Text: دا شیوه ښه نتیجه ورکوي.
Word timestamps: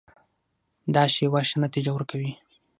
دا 0.93 1.03
شیوه 1.13 1.41
ښه 1.49 1.57
نتیجه 1.65 1.91
ورکوي. 1.93 2.31